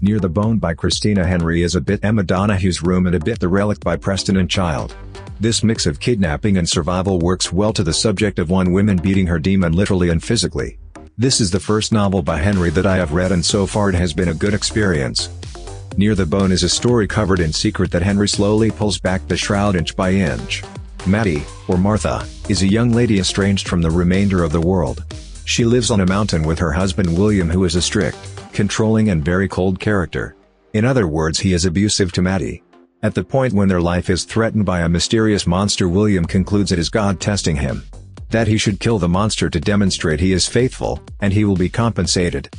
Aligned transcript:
Near 0.00 0.20
the 0.20 0.28
Bone 0.28 0.58
by 0.58 0.74
Christina 0.74 1.26
Henry 1.26 1.64
is 1.64 1.74
a 1.74 1.80
bit 1.80 2.04
Emma 2.04 2.22
Donoghue 2.22 2.72
room 2.84 3.06
and 3.06 3.16
a 3.16 3.18
bit 3.18 3.40
The 3.40 3.48
Relic 3.48 3.80
by 3.80 3.96
Preston 3.96 4.36
and 4.36 4.48
Child. 4.48 4.94
This 5.40 5.64
mix 5.64 5.86
of 5.86 5.98
kidnapping 5.98 6.56
and 6.56 6.68
survival 6.68 7.18
works 7.18 7.52
well 7.52 7.72
to 7.72 7.82
the 7.82 7.92
subject 7.92 8.38
of 8.38 8.48
one 8.48 8.70
woman 8.70 8.98
beating 8.98 9.26
her 9.26 9.40
demon 9.40 9.72
literally 9.72 10.08
and 10.10 10.22
physically. 10.22 10.78
This 11.16 11.40
is 11.40 11.50
the 11.50 11.58
first 11.58 11.90
novel 11.90 12.22
by 12.22 12.36
Henry 12.36 12.70
that 12.70 12.86
I 12.86 12.96
have 12.96 13.12
read 13.12 13.32
and 13.32 13.44
so 13.44 13.66
far 13.66 13.88
it 13.88 13.96
has 13.96 14.12
been 14.12 14.28
a 14.28 14.34
good 14.34 14.54
experience. 14.54 15.30
Near 15.96 16.14
the 16.14 16.26
Bone 16.26 16.52
is 16.52 16.62
a 16.62 16.68
story 16.68 17.08
covered 17.08 17.40
in 17.40 17.52
secret 17.52 17.90
that 17.90 18.02
Henry 18.02 18.28
slowly 18.28 18.70
pulls 18.70 19.00
back 19.00 19.26
the 19.26 19.36
shroud 19.36 19.74
inch 19.74 19.96
by 19.96 20.12
inch. 20.12 20.62
Maddie, 21.08 21.42
or 21.66 21.76
Martha, 21.76 22.24
is 22.48 22.62
a 22.62 22.68
young 22.68 22.92
lady 22.92 23.18
estranged 23.18 23.66
from 23.66 23.82
the 23.82 23.90
remainder 23.90 24.44
of 24.44 24.52
the 24.52 24.60
world. 24.60 25.04
She 25.44 25.64
lives 25.64 25.90
on 25.90 26.00
a 26.00 26.06
mountain 26.06 26.44
with 26.44 26.60
her 26.60 26.70
husband 26.70 27.18
William 27.18 27.50
who 27.50 27.64
is 27.64 27.74
a 27.74 27.82
strict, 27.82 28.18
controlling 28.58 29.10
and 29.10 29.24
very 29.24 29.46
cold 29.46 29.78
character. 29.78 30.34
In 30.72 30.84
other 30.84 31.06
words 31.06 31.38
he 31.38 31.52
is 31.52 31.64
abusive 31.64 32.10
to 32.10 32.22
Maddie. 32.22 32.64
At 33.04 33.14
the 33.14 33.22
point 33.22 33.52
when 33.52 33.68
their 33.68 33.80
life 33.80 34.10
is 34.10 34.24
threatened 34.24 34.66
by 34.66 34.80
a 34.80 34.88
mysterious 34.88 35.46
monster 35.46 35.88
William 35.88 36.24
concludes 36.24 36.72
it 36.72 36.78
is 36.80 36.90
God 36.90 37.20
testing 37.20 37.54
him. 37.54 37.84
That 38.30 38.48
he 38.48 38.58
should 38.58 38.80
kill 38.80 38.98
the 38.98 39.08
monster 39.08 39.48
to 39.48 39.60
demonstrate 39.60 40.18
he 40.18 40.32
is 40.32 40.48
faithful, 40.48 41.00
and 41.20 41.32
he 41.32 41.44
will 41.44 41.54
be 41.54 41.68
compensated. 41.68 42.52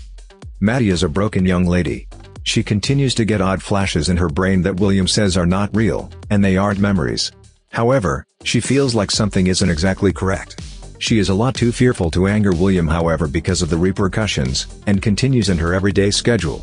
Maddie 0.62 0.92
is 0.92 1.04
a 1.04 1.10
broken 1.10 1.46
young 1.46 1.66
lady. 1.66 2.08
She 2.44 2.64
continues 2.64 3.14
to 3.16 3.26
get 3.26 3.42
odd 3.42 3.62
flashes 3.62 4.08
in 4.08 4.16
her 4.16 4.30
brain 4.30 4.62
that 4.62 4.80
William 4.80 5.06
says 5.06 5.36
are 5.36 5.46
not 5.46 5.76
real, 5.76 6.10
and 6.30 6.42
they 6.42 6.56
aren't 6.56 6.80
memories. 6.80 7.34
However, 7.74 8.26
she 8.46 8.62
feels 8.62 8.96
like 8.96 9.12
something 9.12 9.48
isn't 9.48 9.70
exactly 9.70 10.14
correct. 10.14 10.62
She 11.00 11.18
is 11.18 11.30
a 11.30 11.34
lot 11.34 11.56
too 11.56 11.72
fearful 11.72 12.12
to 12.12 12.28
anger 12.28 12.52
William 12.52 12.86
however 12.88 13.28
because 13.28 13.62
of 13.62 13.70
the 13.70 13.78
repercussions, 13.78 14.68
and 14.86 15.02
continues 15.02 15.48
in 15.48 15.58
her 15.58 15.74
everyday 15.74 16.12
schedule. 16.12 16.62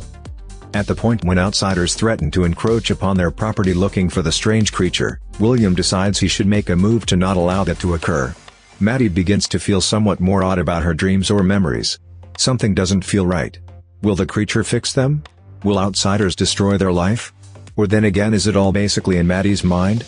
At 0.75 0.85
the 0.85 0.93
point 0.93 1.25
when 1.25 1.39
outsiders 1.39 1.95
threaten 1.95 2.29
to 2.31 2.43
encroach 2.43 2.91
upon 2.91 3.17
their 3.17 3.31
property 3.31 3.73
looking 3.73 4.09
for 4.09 4.21
the 4.21 4.31
strange 4.31 4.71
creature, 4.71 5.19
William 5.39 5.73
decides 5.73 6.19
he 6.19 6.27
should 6.27 6.45
make 6.45 6.69
a 6.69 6.75
move 6.75 7.07
to 7.07 7.15
not 7.15 7.35
allow 7.35 7.63
that 7.63 7.79
to 7.79 7.95
occur. 7.95 8.35
Maddie 8.79 9.07
begins 9.07 9.47
to 9.47 9.59
feel 9.59 9.81
somewhat 9.81 10.19
more 10.19 10.43
odd 10.43 10.59
about 10.59 10.83
her 10.83 10.93
dreams 10.93 11.31
or 11.31 11.41
memories. 11.41 11.97
Something 12.37 12.75
doesn't 12.75 13.03
feel 13.05 13.25
right. 13.25 13.57
Will 14.03 14.15
the 14.15 14.27
creature 14.27 14.63
fix 14.63 14.93
them? 14.93 15.23
Will 15.63 15.79
outsiders 15.79 16.35
destroy 16.35 16.77
their 16.77 16.91
life? 16.91 17.33
Or 17.75 17.87
then 17.87 18.03
again 18.03 18.35
is 18.35 18.45
it 18.45 18.55
all 18.55 18.71
basically 18.71 19.17
in 19.17 19.25
Maddie's 19.25 19.63
mind? 19.63 20.05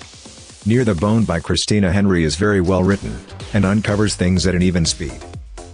Near 0.67 0.85
the 0.85 0.93
Bone 0.93 1.23
by 1.23 1.39
Christina 1.39 1.91
Henry 1.91 2.23
is 2.23 2.35
very 2.35 2.61
well 2.61 2.83
written, 2.83 3.17
and 3.53 3.65
uncovers 3.65 4.15
things 4.15 4.47
at 4.47 4.55
an 4.55 4.61
even 4.61 4.85
speed. 4.85 5.17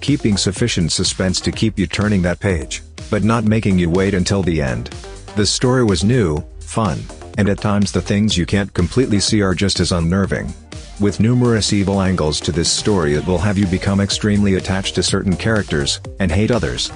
Keeping 0.01 0.37
sufficient 0.37 0.91
suspense 0.91 1.39
to 1.41 1.51
keep 1.51 1.79
you 1.79 1.87
turning 1.87 2.21
that 2.21 2.39
page, 2.39 2.83
but 3.09 3.23
not 3.23 3.43
making 3.43 3.79
you 3.79 3.89
wait 3.89 4.13
until 4.13 4.43
the 4.43 4.61
end. 4.61 4.87
The 5.35 5.45
story 5.45 5.83
was 5.83 6.03
new, 6.03 6.39
fun, 6.59 6.99
and 7.37 7.49
at 7.49 7.59
times 7.59 7.91
the 7.91 8.01
things 8.01 8.37
you 8.37 8.45
can't 8.45 8.73
completely 8.73 9.19
see 9.19 9.41
are 9.41 9.55
just 9.55 9.79
as 9.79 9.91
unnerving. 9.91 10.53
With 10.99 11.19
numerous 11.19 11.73
evil 11.73 12.01
angles 12.01 12.39
to 12.41 12.51
this 12.51 12.71
story 12.71 13.15
it 13.15 13.27
will 13.27 13.37
have 13.37 13.57
you 13.57 13.67
become 13.67 13.99
extremely 13.99 14.55
attached 14.55 14.95
to 14.95 15.03
certain 15.03 15.35
characters, 15.35 15.99
and 16.19 16.31
hate 16.31 16.51
others. 16.51 16.91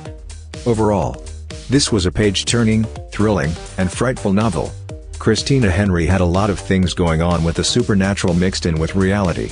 Overall, 0.66 1.24
this 1.70 1.92
was 1.92 2.06
a 2.06 2.12
page-turning, 2.12 2.84
thrilling, 3.12 3.52
and 3.78 3.92
frightful 3.92 4.34
novel, 4.34 4.72
Christina 5.20 5.70
Henry 5.70 6.06
had 6.06 6.22
a 6.22 6.26
lot 6.26 6.50
of 6.50 6.58
things 6.58 6.94
going 6.94 7.22
on 7.22 7.44
with 7.44 7.58
the 7.58 7.64
supernatural 7.64 8.34
mixed 8.34 8.66
in 8.66 8.80
with 8.80 8.96
reality. 8.96 9.52